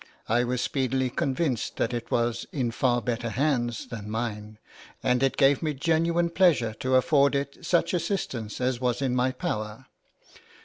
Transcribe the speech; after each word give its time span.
I 0.27 0.43
was 0.43 0.61
speedily 0.61 1.11
convinced 1.11 1.75
that 1.77 1.93
it 1.93 2.09
was 2.09 2.47
in 2.51 2.71
far 2.71 3.03
better 3.03 3.29
hands 3.29 3.85
than 3.85 4.09
mine, 4.09 4.57
and 5.03 5.21
it 5.21 5.37
gave 5.37 5.61
me 5.61 5.75
genuine 5.75 6.31
pleasure 6.31 6.73
to 6.79 6.95
afford 6.95 7.35
it 7.35 7.63
such 7.63 7.93
assistance 7.93 8.59
as 8.59 8.81
was 8.81 9.03
in 9.03 9.15
my 9.15 9.31
power. 9.31 9.85